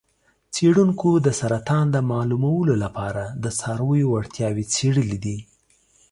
څیړونکو 0.53 1.09
د 1.25 1.27
سرطان 1.39 1.85
د 1.91 1.97
معلومولو 2.11 2.73
لپاره 2.83 3.23
د 3.43 3.45
څارویو 3.59 4.11
وړتیاوې 4.13 4.65
څیړلې 4.75 5.17
دي. 5.25 5.37